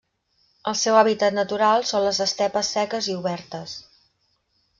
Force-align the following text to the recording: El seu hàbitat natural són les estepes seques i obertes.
El 0.69 0.77
seu 0.83 0.95
hàbitat 1.01 1.35
natural 1.39 1.85
són 1.89 2.05
les 2.07 2.23
estepes 2.27 2.73
seques 2.79 3.11
i 3.13 3.19
obertes. 3.19 3.77